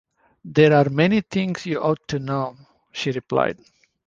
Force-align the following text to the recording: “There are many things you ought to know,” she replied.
“There 0.43 0.73
are 0.73 0.89
many 0.89 1.21
things 1.21 1.67
you 1.67 1.79
ought 1.79 2.07
to 2.07 2.17
know,” 2.17 2.57
she 2.91 3.11
replied. 3.11 3.59